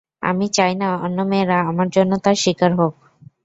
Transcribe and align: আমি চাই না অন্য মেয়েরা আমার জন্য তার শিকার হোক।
আমি 0.23 0.45
চাই 0.57 0.73
না 0.81 0.89
অন্য 1.05 1.17
মেয়েরা 1.31 1.57
আমার 1.69 1.87
জন্য 1.95 2.11
তার 2.23 2.35
শিকার 2.43 2.71
হোক। 2.79 2.93